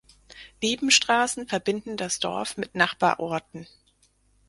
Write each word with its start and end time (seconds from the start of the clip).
Nebenstraßen 0.63 1.47
verbinden 1.47 1.95
das 1.95 2.17
Dorf 2.17 2.57
mit 2.57 2.73
Nachbarorten. 2.73 3.67